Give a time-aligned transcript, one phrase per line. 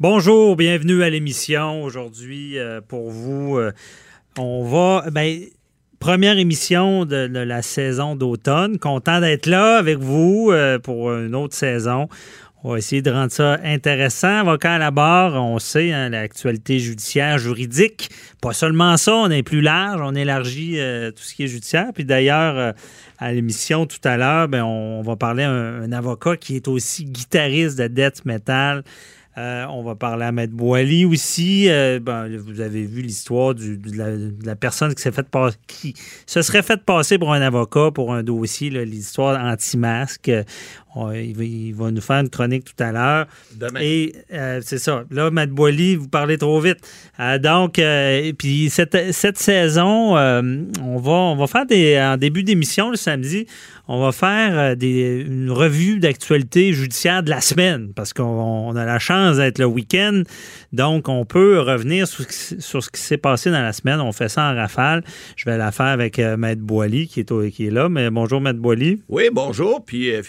[0.00, 1.84] Bonjour, bienvenue à l'émission.
[1.84, 3.70] Aujourd'hui, euh, pour vous, euh,
[4.36, 5.08] on va.
[5.12, 5.38] Ben,
[6.00, 8.80] première émission de, la saison d'automne.
[8.80, 12.08] Content d'être là avec vous euh, pour une autre saison.
[12.64, 14.40] On va essayer de rendre ça intéressant.
[14.40, 18.10] Avocat à la barre, on sait, hein, l'actualité judiciaire, juridique.
[18.42, 20.76] Pas seulement ça, on est plus large, on élargit
[21.14, 21.90] tout ce qui est judiciaire.
[21.94, 22.74] Puis d'ailleurs,
[23.18, 27.04] à l'émission tout à l'heure, ben, on, va parler à un, avocat qui est aussi
[27.04, 28.82] guitariste de death metal.
[29.36, 31.68] Euh, on va parler à Maître Boily aussi.
[31.68, 33.78] Euh, ben, vous avez vu l'histoire de,
[34.44, 35.26] la personne qui s'est fait
[35.66, 35.94] qui
[36.26, 40.30] se serait fait passer pour un avocat pour un dossier, l'histoire anti-masque.
[41.14, 43.26] Il va, nous faire une chronique tout à l'heure.
[43.54, 43.80] Demain.
[43.82, 45.04] Et euh, c'est ça.
[45.10, 46.78] Là, Matt Boily, vous parlez trop vite.
[47.40, 47.80] donc,
[48.38, 53.46] puis cette, cette saison, on, va, on va faire des, en début d'émission le samedi,
[53.86, 58.98] on va faire euh, une revue d'actualité judiciaire de la semaine parce qu'on a la
[58.98, 60.22] chance d'être le week-end.
[60.72, 64.00] Donc, on peut revenir sur, ce qui s'est passé dans la semaine.
[64.00, 65.04] On fait ça en rafale.
[65.36, 67.88] Je vais la faire avec euh, Maître Boily qui est, qui est là.
[67.88, 69.02] Mais bonjour, Maître Boily.
[69.08, 69.84] Oui, bonjour.
[69.84, 70.22] Puis euh,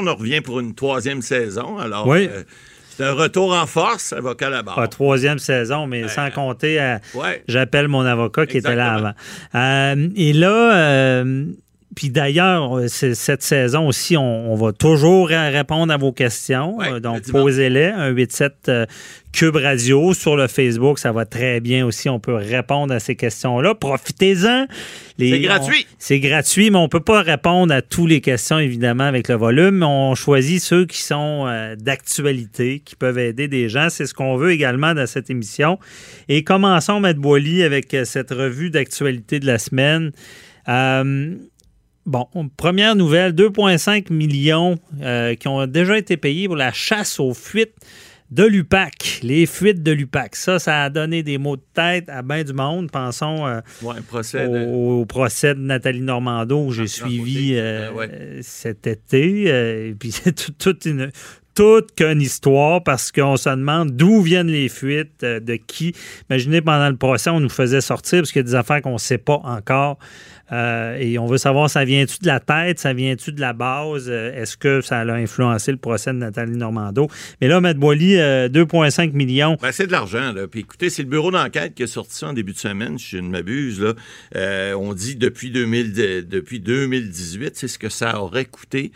[0.00, 1.78] On revient pour une troisième saison.
[1.78, 2.28] Alors, oui.
[2.96, 4.86] C'est un retour en force, avocat la barre.
[4.90, 6.98] troisième saison, mais sans compter,
[7.48, 9.14] j'appelle mon avocat qui était là
[9.54, 9.96] avant.
[10.14, 11.24] et là,
[11.94, 16.78] puis d'ailleurs, euh, cette saison aussi, on, va toujours répondre à vos questions.
[16.80, 17.86] Euh, donc, posez-les.
[17.86, 18.86] Un 87 euh,
[19.32, 22.08] Cube Radio sur le Facebook, ça va très bien aussi.
[22.08, 23.74] On peut répondre à ces questions-là.
[23.74, 24.66] Profitez-en.
[25.18, 25.86] C'est gratuit.
[25.98, 29.34] C'est gratuit, mais on ne peut pas répondre à toutes les questions, évidemment, avec le
[29.34, 29.82] volume.
[29.82, 31.46] On choisit ceux qui sont
[31.78, 33.88] d'actualité, qui peuvent aider des gens.
[33.90, 35.78] C'est ce qu'on veut également dans cette émission.
[36.28, 40.12] Et commençons, Maître Boily, avec cette revue d'actualité de la semaine.
[42.04, 47.32] Bon, première nouvelle, 2,5 millions euh, qui ont déjà été payés pour la chasse aux
[47.32, 47.76] fuites
[48.32, 50.34] de l'UPAC, les fuites de l'UPAC.
[50.34, 52.90] Ça, ça a donné des mots de tête à bien du monde.
[52.90, 59.44] Pensons euh, au, procès de Nathalie Normando où j'ai suivi euh, cet été.
[59.88, 61.12] et puis c'est toute une,
[61.54, 65.94] toute qu'une histoire parce qu'on se demande d'où viennent les fuites, de qui.
[66.30, 68.94] Imaginez, pendant le procès, on nous faisait sortir parce qu'il y a des affaires qu'on
[68.94, 69.98] ne sait pas encore.
[70.52, 74.06] Euh, et on veut savoir, ça vient-tu de la tête, ça vient-tu de la base?
[74.08, 77.08] Euh, est-ce que ça a influencé le procès de Nathalie Normando?
[77.40, 77.72] Mais là, M.
[77.74, 79.56] Boily, 2,5 euh, millions.
[79.62, 80.34] Ben, c'est de l'argent.
[80.50, 83.16] Puis écoutez, c'est le bureau d'enquête qui a sorti ça en début de semaine, si
[83.16, 83.82] je ne m'abuse.
[84.34, 85.92] on dit depuis, 2000,
[86.28, 88.92] depuis 2018, c'est ce que ça aurait coûté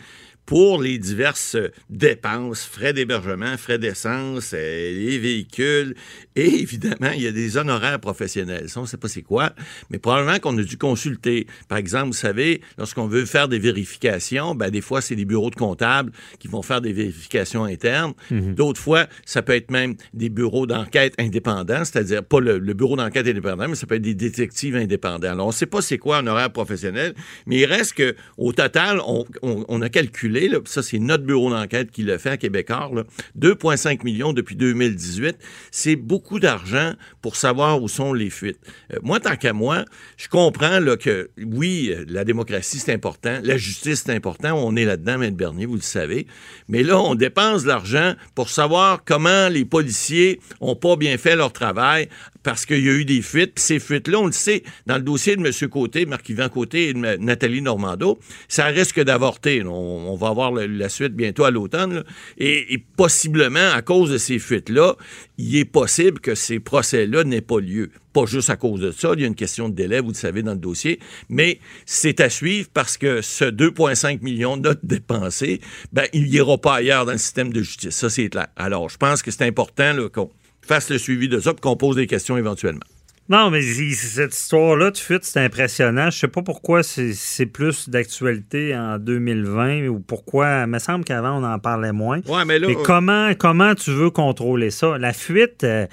[0.47, 1.57] pour les diverses
[1.89, 5.93] dépenses, frais d'hébergement, frais d'essence, euh, les véhicules.
[6.37, 8.69] Et évidemment, il y a des honoraires professionnels.
[8.69, 9.51] Ça, on ne sait pas c'est quoi,
[9.89, 11.47] mais probablement qu'on a dû consulter.
[11.67, 15.49] Par exemple, vous savez, lorsqu'on veut faire des vérifications, ben, des fois, c'est des bureaux
[15.49, 18.13] de comptables qui vont faire des vérifications internes.
[18.31, 18.55] Mhm.
[18.55, 23.27] D'autres fois, ça peut être même des bureaux d'enquête indépendants, c'est-à-dire pas le, bureau d'enquête
[23.27, 25.31] indépendant, mais ça peut être des détectives indépendants.
[25.31, 27.15] Alors, on ne sait pas c'est quoi un horaire professionnel,
[27.47, 29.01] mais il reste qu'au total,
[29.41, 32.91] on a calculé ça c'est notre bureau d'enquête qui le fait à Québécois,
[33.39, 35.37] 2,5 millions depuis 2018,
[35.71, 38.59] c'est beaucoup d'argent pour savoir où sont les fuites.
[38.93, 39.85] Euh, moi, tant qu'à moi,
[40.17, 44.85] je comprends là, que oui, la démocratie c'est important, la justice c'est important, on est
[44.85, 45.35] là-dedans, M.
[45.35, 46.27] Bernier, vous le savez,
[46.67, 51.53] mais là, on dépense l'argent pour savoir comment les policiers ont pas bien fait leur
[51.53, 52.09] travail
[52.47, 53.55] parce qu'il y a eu des fuites.
[53.55, 55.69] Puis ces fuites-là, on le sait, dans le dossier de M.
[55.69, 59.63] Côté, Marc-Yvan Côté et de Nathalie Normando, ça risque d'avorter.
[59.65, 62.03] On, va avoir la suite bientôt à l'automne.
[62.37, 64.95] Et, possiblement, à cause de ces fuites-là,
[65.37, 67.91] il est possible que ces procès-là n'aient pas lieu.
[68.13, 70.13] Pas juste à cause de ça, il y a une question de délai, vous le
[70.13, 70.99] savez, dans le dossier,
[71.29, 75.61] mais c'est à suivre parce que ce 2,5 millions de dépensés,
[75.93, 77.95] ben, il n'ira pas ailleurs dans le système de justice.
[77.95, 78.47] Ça, c'est clair.
[78.55, 81.95] Alors, je pense que c'est important qu'on fasse le suivi de ça et qu'on pose
[81.95, 82.81] des questions éventuellement.
[83.29, 86.09] Non, mais cette histoire-là, tu fuite, c'est impressionnant.
[86.09, 90.61] Je sais pas pourquoi c'est plus d'actualité en 2020 ou pourquoi.
[90.61, 92.21] Il me semble qu'avant, on en parlait moins.
[92.25, 92.67] Ouais, mais là.
[92.67, 94.97] Mais comment, comment tu veux contrôler ça?
[94.97, 95.65] La fuite.
[95.65, 95.87] Euh,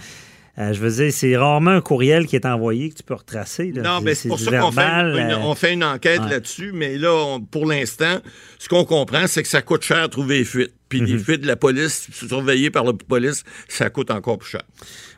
[0.56, 3.72] euh, je veux dire, c'est rarement un courriel qui est envoyé que tu peux retracer.
[3.74, 6.70] Non, mais c'est pour ça qu'on fait, une, euh, on fait une enquête là-dessus.
[6.72, 8.20] Mais là, pour l'instant,
[8.58, 10.72] ce qu'on comprend, c'est que ça coûte cher trouver les fuites.
[10.88, 11.18] Puis les mhm.
[11.18, 14.62] fuites de la police, surveillées par la police, ça coûte encore plus cher.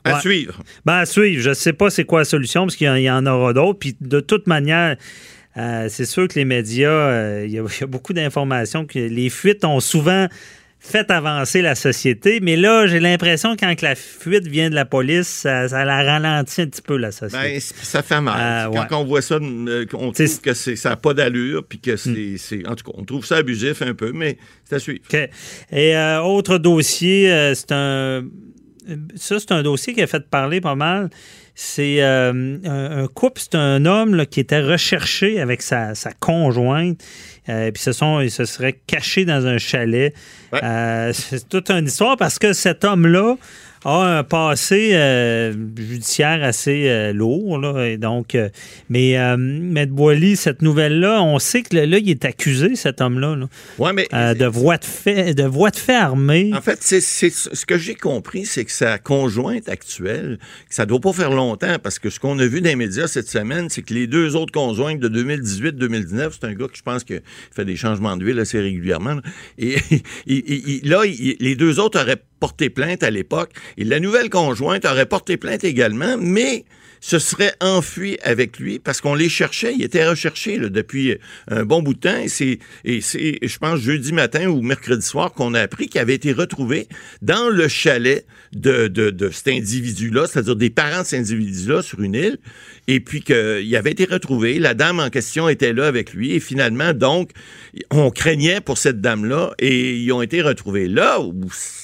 [0.04, 0.62] À suivre.
[0.86, 1.42] Ben, à suivre.
[1.42, 3.78] Je ne sais pas c'est quoi la solution, parce qu'il y, en aura d'autres.
[3.78, 4.96] Puis de toute manière,
[5.58, 9.80] euh, c'est sûr que les médias, il y, a beaucoup d'informations que les fuites ont
[9.80, 10.28] souvent
[10.86, 12.40] fait avancer la société.
[12.40, 16.62] Mais là, j'ai l'impression que quand la fuite vient de la police, ça, la ralentit
[16.62, 17.54] un petit peu, la société.
[17.54, 18.70] Ben, ça fait mal.
[18.72, 21.92] Euh, quand on voit ça, euh, on trouve que ça n'a pas d'allure, puis que
[21.92, 22.36] hmm.
[22.38, 25.02] c'est, En tout cas, on trouve ça abusif un peu, mais c'est à suivre.
[25.72, 28.24] Et euh, autre dossier, c'est un
[29.16, 31.10] ça, c'est un dossier qui a fait parler pas mal.
[31.54, 37.02] C'est euh, un, couple, c'est un homme qui était recherché avec sa, conjointe.
[37.48, 40.14] Euh, puis se sont, ils se seraient cachés dans un chalet.
[40.52, 43.36] c'est toute une histoire parce que cet homme-là
[43.84, 47.58] a un passé euh, judiciaire assez euh, lourd.
[47.58, 48.48] Là, et donc, euh,
[48.88, 53.36] mais Maître Boily, cette nouvelle-là, on sait que là, il est accusé, cet homme-là,
[53.78, 56.50] ouais, mais, de voie de fait, de voie de fait armée.
[56.54, 60.38] En fait, c'est, ce que j'ai compris, c'est que sa conjointe actuelle,
[60.70, 63.28] ça doit pas faire longtemps, parce que ce qu'on a vu dans les médias cette
[63.28, 67.04] semaine, c'est que les deux autres conjointes de 2018-2019, c'est un gars qui je pense
[67.04, 67.22] qu'il
[67.54, 69.16] fait des changements d'huile assez régulièrement.
[69.58, 69.76] Et,
[70.84, 73.50] là, les deux autres auraient porté plainte à l'époque.
[73.76, 76.64] Et la nouvelle conjointe aurait porté plainte également, mais
[77.00, 79.74] se serait enfui avec lui parce qu'on les cherchait.
[79.74, 81.16] Il était recherché depuis
[81.48, 82.16] un bon bout de temps.
[82.16, 86.00] Et c'est, et c'est je pense, jeudi matin ou mercredi soir qu'on a appris qu'il
[86.00, 86.88] avait été retrouvé
[87.22, 92.00] dans le chalet de, de, de cet individu-là, c'est-à-dire des parents de cet individu-là sur
[92.00, 92.38] une île
[92.88, 94.58] et puis qu'il avait été retrouvé.
[94.58, 97.30] La dame en question était là avec lui, et finalement, donc,
[97.90, 100.88] on craignait pour cette dame-là, et ils ont été retrouvés.
[100.88, 101.34] Là où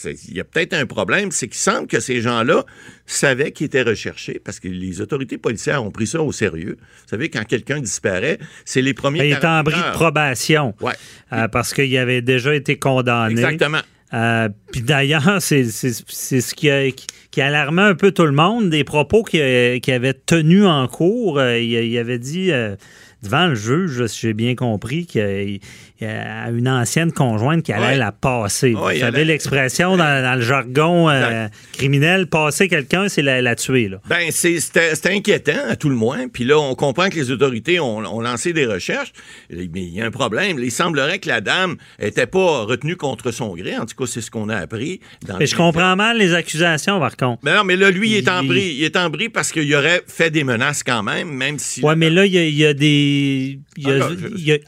[0.05, 2.65] il y a peut-être un problème, c'est qu'il semble que ces gens-là
[3.07, 6.77] savaient qu'ils étaient recherchés, parce que les autorités policières ont pris ça au sérieux.
[6.79, 9.27] Vous savez, quand quelqu'un disparaît, c'est les premiers...
[9.27, 10.93] Il est en bris de probation, ouais.
[11.33, 13.33] Euh, parce qu'il avait déjà été condamné.
[13.33, 13.81] Exactement.
[14.15, 18.71] Euh, puis d'ailleurs, c'est ce qui a, qui a alarmé un peu tout le monde,
[18.71, 21.39] des propos qu'il avait tenus en cours.
[21.39, 22.77] Euh, il, avait dit euh,
[23.23, 25.61] devant le juge, si j'ai bien compris, qu'il
[26.05, 28.73] à une ancienne conjointe qui allait la passer.
[28.73, 33.89] Vous savez l'expression dans, le jargon euh, criminel, passer quelqu'un, c'est la, tuer.
[33.89, 33.99] Là.
[34.09, 36.29] Ben, c'était inquiétant, à tout le moins.
[36.29, 39.13] Puis là, on comprend que les autorités ont, lancé des recherches.
[39.51, 40.59] Mais il y a un problème.
[40.59, 43.77] Il semblerait que la dame n'était pas retenue contre son gré.
[43.77, 45.01] En tout cas, c'est ce qu'on a appris.
[45.39, 47.41] mais je comprends mal les accusations, par contre.
[47.45, 48.75] Mais non, mais là, lui, il, est en bris.
[48.79, 51.81] Il est en bris parce qu'il aurait fait des menaces quand même, même si...
[51.83, 53.59] Oui, mais là, il y, a, des...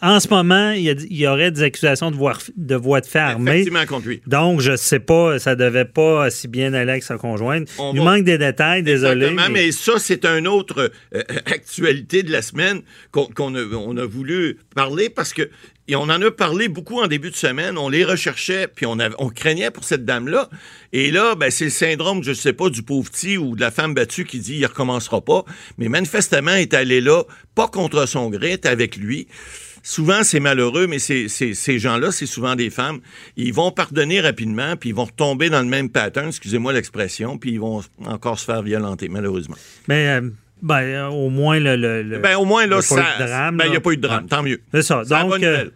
[0.03, 3.07] en ce moment, il y a y aurait des accusations de, voie de voie de
[3.07, 3.65] fait armée.
[3.89, 4.23] contre lui.
[4.27, 7.69] Donc, je ne sais pas, ça devait pas si bien aller avec sa conjointe.
[7.95, 9.31] Il manque des détails, désolé.
[9.31, 9.49] Mais...
[9.49, 9.73] mais...
[9.73, 15.09] ça, c'est une autre euh, actualité de la semaine qu'on a, on a voulu parler
[15.09, 15.49] parce que
[15.87, 17.77] et on en a parlé beaucoup en début de semaine.
[17.77, 20.49] On les recherchait, puis on, on craignait pour cette dame-là.
[20.93, 23.61] Et là, ben, c'est le syndrome, je ne sais pas, du pauvre petit ou de
[23.61, 25.45] la femme battue qui dit il recommencera pas.
[25.77, 27.25] Mais manifestement, il est allé là,
[27.55, 29.29] pas contre son gré, est avec lui
[29.85, 32.99] souvent, c'est malheureux, mais ces gens-là, c'est souvent des femmes.
[33.37, 37.53] Ils vont pardonner rapidement, puis ils vont retomber dans le même pattern, excusez-moi l'expression, puis
[37.53, 39.57] ils vont encore se faire violenter, malheureusement.
[39.87, 40.31] Mais euh,
[40.63, 43.51] ben, au moins, le, ben, au moins, là, ça.
[43.53, 44.61] Ben, il n'y a pas eu de drame, tant mieux.
[44.73, 45.05] C'est ça.
[45.05, 45.69] Donc, euh,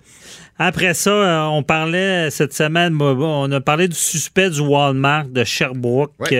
[0.58, 5.44] après ça, euh, on parlait cette semaine, on a parlé du suspect du Walmart de
[5.44, 6.34] Sherbrooke.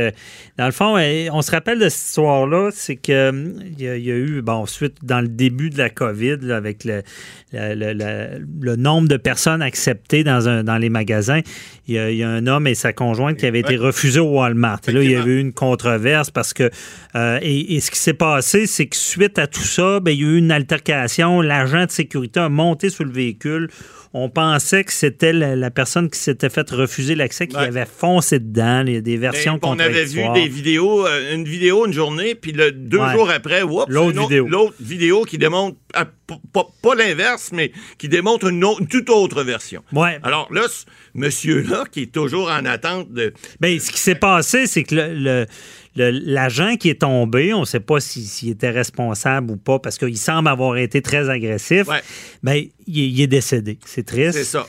[0.59, 3.33] Dans le fond, eh, on se rappelle de cette histoire-là, c'est que
[3.79, 7.03] il y, a eu, bon, ensuite, dans le début de la COVID, avec le,
[7.53, 11.41] le, nombre de personnes acceptées dans, un, dans les magasins,
[11.87, 14.81] il y, a, un homme et sa conjointe qui avaient été refusés au Walmart.
[14.89, 16.71] Et là, il y a eu une controverse parce que,
[17.15, 20.25] euh, et, ce qui s'est passé, c'est que suite à tout ça, ben, il y
[20.25, 21.41] a eu une altercation.
[21.41, 23.69] L'agent de sécurité a monté sur le véhicule
[24.15, 28.85] on pensait que c'était la, personne qui s'était fait refuser l'accès qui avait foncé dedans.
[28.87, 32.35] Il y a des versions On avait vu des vidéos, euh, une vidéo une journée,
[32.35, 34.49] puis le, deux jours après, l'autre vidéo.
[34.49, 36.07] L'autre vidéo qui démontre ah,
[36.53, 39.83] pas, l'inverse, mais qui démontre une, toute autre version.
[39.93, 40.19] Ouais.
[40.23, 40.85] Alors là, ce
[41.15, 43.33] monsieur-là, qui est toujours en attente de.
[43.61, 45.47] Bien, ce qui s'est passé, c'est que le
[45.99, 50.17] L'agent qui est tombé, on ne sait pas s'il était responsable ou pas parce qu'il
[50.17, 51.87] semble avoir été très agressif.
[52.43, 53.79] Mais il, est décédé.
[53.85, 54.33] C'est triste.
[54.33, 54.67] C'est ça.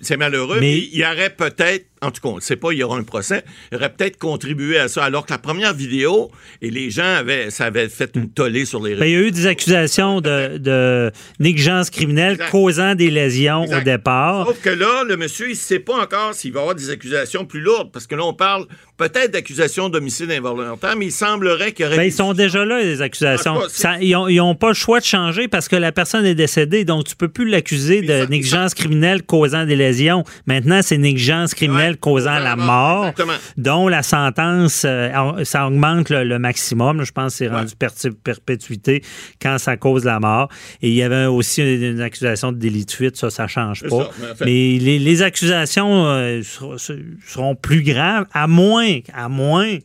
[0.00, 0.58] C'est malheureux.
[0.60, 2.96] Mais il y aurait peut-être en tout cas, on ne sait pas, il y aura
[2.96, 5.04] un procès, il aurait peut-être contribué à ça.
[5.04, 6.30] Alors que la première vidéo,
[6.62, 9.00] et les gens avaient, ça avait fait une tollée sur les réseaux.
[9.00, 14.46] Ben, il y a eu des accusations de, négligence criminelle causant des lésions au départ.
[14.46, 17.44] Sauf que là, le monsieur, il ne sait pas encore s'il va avoir des accusations
[17.44, 21.84] plus lourdes, parce que là, on parle peut-être d'accusations d'homicide involontaire, mais il semblerait qu'il
[21.84, 21.96] y aurait...
[21.96, 23.60] Ben, ils sont déjà là, les accusations.
[24.00, 27.16] ils n'ont pas le choix de changer parce que la personne est décédée, donc tu
[27.16, 30.24] peux plus l'accuser de négligence criminelle causant des lésions.
[30.46, 33.12] Maintenant, c'est négligence criminelle causant la mort,
[33.56, 37.04] dont la sentence, euh, ça augmente le, maximum.
[37.04, 39.04] Je pense que c'est rendu perpétuité
[39.40, 40.48] quand ça cause la mort.
[40.82, 44.10] Et il y avait aussi une, accusation de délit de fuite, ça, ça change pas.
[44.40, 49.78] mais, les, accusations euh, seront, plus graves, à moins, à moins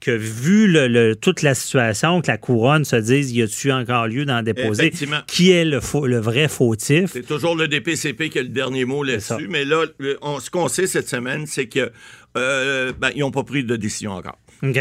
[0.00, 4.24] que vu le, toute la situation, que la couronne se dise y a-tu encore lieu
[4.24, 4.92] d'en déposer
[5.26, 9.02] Qui est le, le vrai fautif C'est toujours le DPCP qui a le dernier mot
[9.02, 9.48] là-dessus.
[9.48, 11.90] Mais là, ce qu'on sait cette semaine, c'est que
[12.36, 14.38] euh, ben, ils n'ont pas pris de décision encore.
[14.62, 14.78] OK.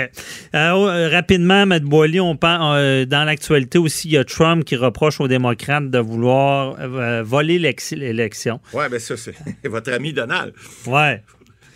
[0.54, 1.80] Euh, rapidement, M.
[1.80, 6.00] Boily, on euh, dans l'actualité aussi, il y a Trump qui reproche aux démocrates de
[6.00, 6.76] vouloir
[7.24, 8.60] voler l'élection.
[8.74, 9.36] Oui, bien ça, c'est
[9.66, 10.54] votre ami Donald.
[10.86, 11.24] Ouais.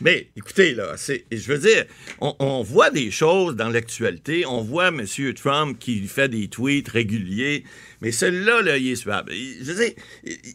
[0.03, 1.85] Mais écoutez, là, je veux dire,
[2.19, 4.45] on, voit des choses dans l'actualité.
[4.45, 5.05] On voit M.
[5.33, 7.63] Trump qui fait des tweets réguliers,
[8.01, 9.25] mais celui-là, là, il est suave.
[9.29, 9.93] Je veux dire,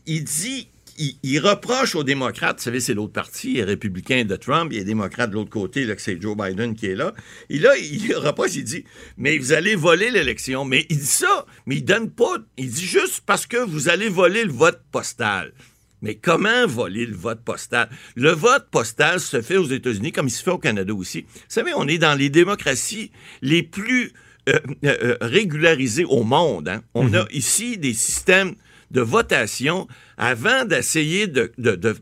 [0.06, 0.68] il dit
[1.22, 4.84] il, reproche aux démocrates, vous savez, c'est l'autre parti, les républicains de Trump, il les
[4.84, 7.14] démocrates de l'autre côté, là, que c'est Joe Biden qui est là.
[7.48, 8.84] Et là, il reproche, il dit,
[9.16, 10.64] mais vous allez voler l'élection.
[10.64, 14.08] Mais il dit ça, mais il donne pas, il dit juste parce que vous allez
[14.08, 15.52] voler le vote postal.
[16.02, 17.88] Mais comment voler le vote postal?
[18.14, 21.22] Le vote postal se fait aux États-Unis comme il se fait au Canada aussi.
[21.22, 23.10] Vous savez, on est dans les démocraties
[23.42, 24.12] les plus
[24.48, 26.68] euh, euh, euh, régularisées au monde.
[26.68, 26.82] Hein.
[26.94, 27.14] On mhm.
[27.14, 28.54] a ici des systèmes
[28.90, 29.86] de votation
[30.18, 31.52] avant d'essayer de,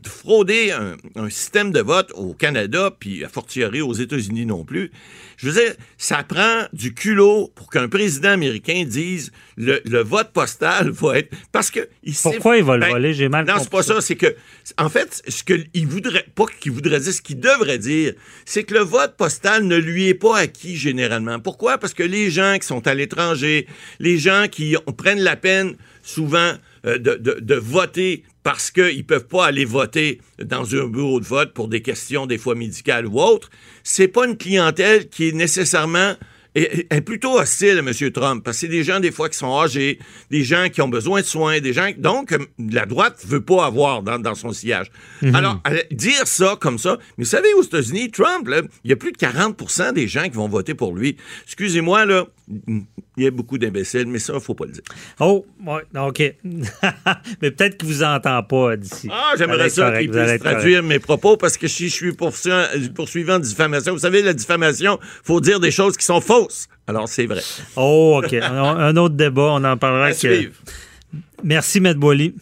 [0.05, 4.91] frauder un, système de vote au Canada, puis à fortiori aux États-Unis non plus.
[5.37, 10.89] Je veux dire, ça prend du culot pour qu'un président américain dise le, vote postal
[10.91, 11.31] va être.
[11.51, 11.87] Parce que.
[12.03, 13.13] Il Pourquoi il va le ben, voler?
[13.13, 14.01] J'ai mal Non, c'est pas ça.
[14.01, 14.35] C'est que,
[14.79, 18.13] en fait, ce qu'il voudrait, pas qu'il voudrait dire, ce qu'il devrait dire,
[18.45, 21.39] c'est que le vote postal ne lui est pas acquis généralement.
[21.39, 21.77] Pourquoi?
[21.77, 23.67] Parce que les gens qui sont à l'étranger,
[23.99, 26.53] les gens qui prennent la peine souvent
[26.85, 28.06] euh, de, voter
[28.43, 32.25] parce qu'ils ne peuvent pas aller voter dans un bureau de vote pour des questions
[32.25, 33.49] des fois médicales ou autres,
[33.83, 36.15] c'est pas une clientèle qui est nécessairement
[36.57, 38.11] est, plutôt hostile à M.
[38.11, 39.99] Trump, parce que c'est des gens, des fois, qui sont âgés,
[40.29, 41.89] des gens qui ont besoin de soins, des gens...
[41.97, 44.91] Donc, la droite veut pas avoir dans, son sillage.
[45.21, 45.35] Mhm.
[45.35, 45.61] Alors,
[45.91, 46.97] dire ça comme ça...
[47.17, 48.49] Mais vous savez, aux États-Unis, Trump,
[48.83, 51.17] il y a plus de 40 des gens qui vont voter pour lui.
[51.45, 52.25] Excusez-moi, là,
[53.17, 54.83] il y a beaucoup d'imbéciles, mais ça, il ne faut pas le dire.
[55.19, 56.19] Oh, ouais, OK.
[57.41, 59.09] mais peut-être qu'il ne vous entend pas d'ici.
[59.11, 63.43] Ah, j'aimerais ça qu'il puisse traduire mes propos parce que si je suis poursuivant de
[63.43, 66.46] diffamation, vous savez, la diffamation, il faut dire des choses qui sont fausses.
[66.87, 67.41] Alors, c'est vrai.
[67.75, 68.33] Oh, OK.
[68.33, 70.07] Un autre débat, on en parlera.
[70.07, 70.51] À que...
[71.43, 71.93] Merci, M.
[71.93, 72.33] Boily.